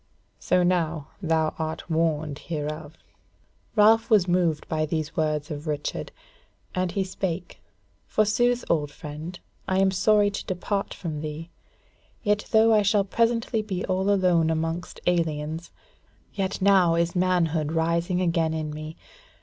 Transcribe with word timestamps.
So 0.39 0.63
now 0.63 1.09
thou 1.21 1.53
art 1.59 1.87
warned 1.87 2.39
hereof." 2.39 2.97
Ralph 3.75 4.09
was 4.09 4.27
moved 4.27 4.67
by 4.67 4.83
these 4.87 5.15
words 5.15 5.51
of 5.51 5.67
Richard, 5.67 6.11
and 6.73 6.91
he 6.91 7.03
spake: 7.03 7.59
"Forsooth, 8.07 8.65
old 8.67 8.89
friend, 8.89 9.37
I 9.67 9.77
am 9.77 9.91
sorry 9.91 10.31
to 10.31 10.45
depart 10.47 10.95
from 10.95 11.21
thee; 11.21 11.51
yet 12.23 12.47
though 12.49 12.73
I 12.73 12.81
shall 12.81 13.03
presently 13.03 13.61
be 13.61 13.85
all 13.85 14.09
alone 14.09 14.49
amongst 14.49 14.99
aliens, 15.05 15.69
yet 16.33 16.63
now 16.63 16.95
is 16.95 17.15
manhood 17.15 17.71
rising 17.73 18.21
again 18.21 18.55
in 18.55 18.71
me. 18.73 18.97